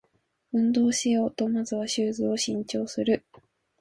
[0.51, 3.23] 運動しようとまずはシューズを新調する